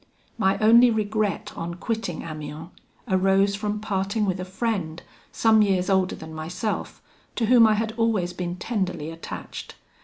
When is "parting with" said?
3.79-4.39